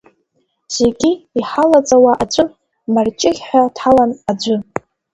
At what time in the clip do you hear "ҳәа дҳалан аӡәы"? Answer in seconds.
3.47-4.55